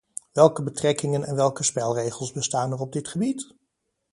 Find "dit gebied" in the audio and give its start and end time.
2.91-3.55